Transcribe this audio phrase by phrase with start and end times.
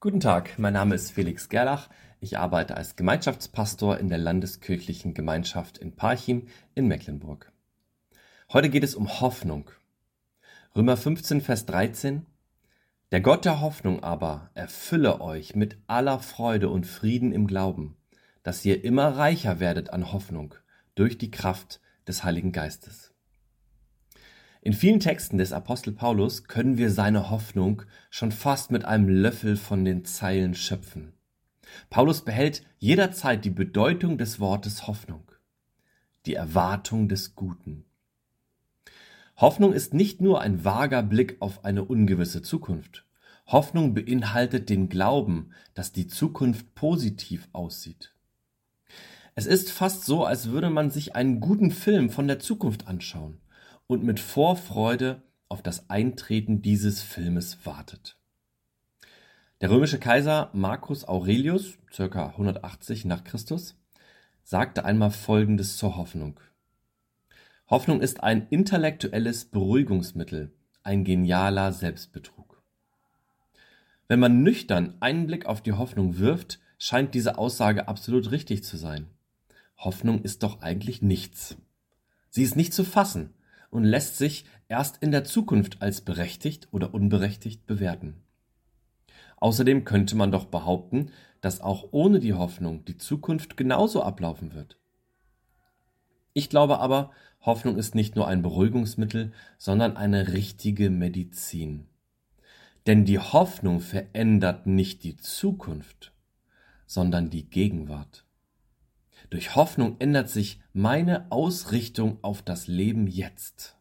[0.00, 1.88] Guten Tag, mein Name ist Felix Gerlach.
[2.20, 7.50] Ich arbeite als Gemeinschaftspastor in der Landeskirchlichen Gemeinschaft in Parchim in Mecklenburg.
[8.52, 9.72] Heute geht es um Hoffnung.
[10.76, 12.26] Römer 15, Vers 13.
[13.10, 17.96] Der Gott der Hoffnung aber erfülle euch mit aller Freude und Frieden im Glauben,
[18.44, 20.54] dass ihr immer reicher werdet an Hoffnung
[20.94, 23.12] durch die Kraft des Heiligen Geistes.
[24.60, 29.56] In vielen Texten des Apostel Paulus können wir seine Hoffnung schon fast mit einem Löffel
[29.56, 31.12] von den Zeilen schöpfen.
[31.90, 35.30] Paulus behält jederzeit die Bedeutung des Wortes Hoffnung,
[36.26, 37.84] die Erwartung des Guten.
[39.36, 43.04] Hoffnung ist nicht nur ein vager Blick auf eine ungewisse Zukunft.
[43.46, 48.12] Hoffnung beinhaltet den Glauben, dass die Zukunft positiv aussieht.
[49.36, 53.40] Es ist fast so, als würde man sich einen guten Film von der Zukunft anschauen
[53.88, 58.16] und mit Vorfreude auf das Eintreten dieses Filmes wartet.
[59.60, 62.26] Der römische Kaiser Marcus Aurelius, ca.
[62.26, 63.74] 180 nach Christus,
[64.44, 66.38] sagte einmal Folgendes zur Hoffnung.
[67.66, 70.52] Hoffnung ist ein intellektuelles Beruhigungsmittel,
[70.82, 72.62] ein genialer Selbstbetrug.
[74.06, 78.76] Wenn man nüchtern einen Blick auf die Hoffnung wirft, scheint diese Aussage absolut richtig zu
[78.76, 79.08] sein.
[79.76, 81.56] Hoffnung ist doch eigentlich nichts.
[82.30, 83.34] Sie ist nicht zu fassen,
[83.70, 88.22] und lässt sich erst in der Zukunft als berechtigt oder unberechtigt bewerten.
[89.38, 94.78] Außerdem könnte man doch behaupten, dass auch ohne die Hoffnung die Zukunft genauso ablaufen wird.
[96.32, 101.86] Ich glaube aber, Hoffnung ist nicht nur ein Beruhigungsmittel, sondern eine richtige Medizin.
[102.86, 106.12] Denn die Hoffnung verändert nicht die Zukunft,
[106.86, 108.24] sondern die Gegenwart.
[109.30, 113.76] Durch Hoffnung ändert sich meine Ausrichtung auf das Leben jetzt.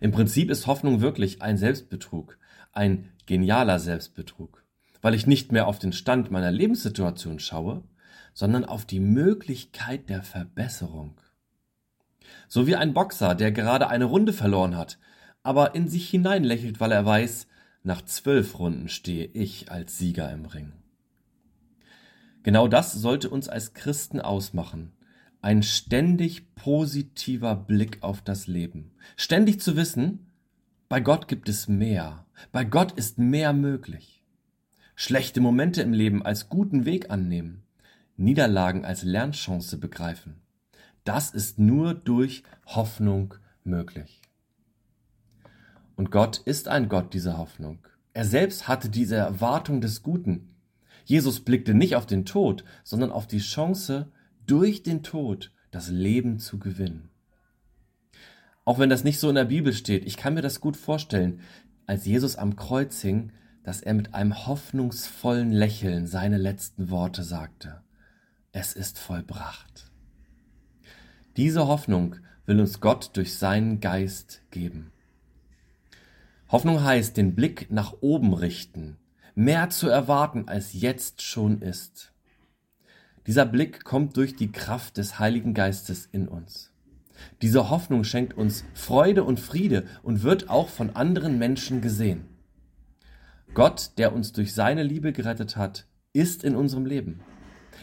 [0.00, 2.38] Im Prinzip ist Hoffnung wirklich ein Selbstbetrug,
[2.72, 4.62] ein genialer Selbstbetrug,
[5.00, 7.82] weil ich nicht mehr auf den Stand meiner Lebenssituation schaue,
[8.32, 11.20] sondern auf die Möglichkeit der Verbesserung.
[12.48, 14.98] So wie ein Boxer, der gerade eine Runde verloren hat,
[15.42, 17.48] aber in sich hineinlächelt, weil er weiß,
[17.82, 20.72] nach zwölf Runden stehe ich als Sieger im Ring.
[22.42, 24.92] Genau das sollte uns als Christen ausmachen.
[25.40, 28.92] Ein ständig positiver Blick auf das Leben.
[29.16, 30.26] Ständig zu wissen,
[30.88, 32.26] bei Gott gibt es mehr.
[32.52, 34.22] Bei Gott ist mehr möglich.
[34.94, 37.62] Schlechte Momente im Leben als guten Weg annehmen.
[38.16, 40.42] Niederlagen als Lernchance begreifen.
[41.04, 44.20] Das ist nur durch Hoffnung möglich.
[45.96, 47.78] Und Gott ist ein Gott dieser Hoffnung.
[48.14, 50.51] Er selbst hatte diese Erwartung des Guten.
[51.04, 54.10] Jesus blickte nicht auf den Tod, sondern auf die Chance,
[54.46, 57.10] durch den Tod das Leben zu gewinnen.
[58.64, 61.40] Auch wenn das nicht so in der Bibel steht, ich kann mir das gut vorstellen,
[61.86, 63.32] als Jesus am Kreuz hing,
[63.64, 67.82] dass er mit einem hoffnungsvollen Lächeln seine letzten Worte sagte.
[68.52, 69.90] Es ist vollbracht.
[71.36, 74.92] Diese Hoffnung will uns Gott durch seinen Geist geben.
[76.48, 78.98] Hoffnung heißt den Blick nach oben richten,
[79.34, 82.12] mehr zu erwarten, als jetzt schon ist.
[83.26, 86.72] Dieser Blick kommt durch die Kraft des Heiligen Geistes in uns.
[87.40, 92.24] Diese Hoffnung schenkt uns Freude und Friede und wird auch von anderen Menschen gesehen.
[93.54, 97.20] Gott, der uns durch seine Liebe gerettet hat, ist in unserem Leben.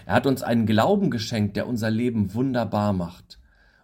[0.05, 3.39] Er hat uns einen Glauben geschenkt, der unser Leben wunderbar macht.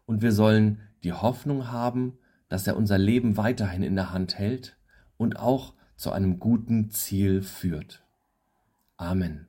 [0.05, 2.17] Und wir sollen die Hoffnung haben,
[2.49, 4.77] dass er unser Leben weiterhin in der Hand hält
[5.17, 8.03] und auch zu einem guten Ziel führt.
[8.97, 9.47] Amen.